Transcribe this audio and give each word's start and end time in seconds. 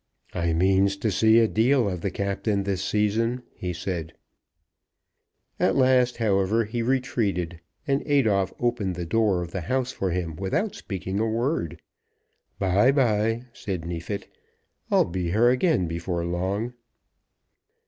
"I 0.33 0.53
means 0.53 0.97
to 0.97 1.11
see 1.11 1.37
a 1.37 1.47
deal 1.47 1.87
of 1.87 2.01
the 2.01 2.09
Captain 2.09 2.63
this 2.63 2.83
season," 2.83 3.43
he 3.53 3.71
said. 3.71 4.13
At 5.59 5.75
last, 5.75 6.17
however, 6.17 6.65
he 6.65 6.81
retreated, 6.81 7.59
and 7.85 8.01
Adolphe 8.07 8.55
opened 8.59 8.95
the 8.95 9.05
door 9.05 9.43
of 9.43 9.51
the 9.51 9.61
house 9.61 9.91
for 9.91 10.09
him 10.09 10.35
without 10.35 10.73
speaking 10.73 11.19
a 11.19 11.27
word. 11.29 11.83
"Bye, 12.57 12.91
bye," 12.91 13.43
said 13.53 13.85
Neefit. 13.85 14.27
"I'll 14.89 15.05
be 15.05 15.29
here 15.29 15.49
again 15.49 15.85
before 15.87 16.25
long." 16.25 16.73